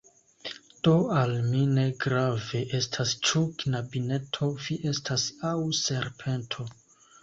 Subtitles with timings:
[0.87, 6.73] Do al mi ne grave estas ĉu knabineto vi estas aŭ serpento!